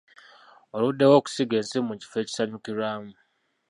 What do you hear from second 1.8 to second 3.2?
mu kifo ekisanyukirwamu.